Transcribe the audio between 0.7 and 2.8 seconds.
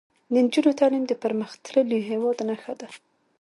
تعلیم د پرمختللي هیواد نښه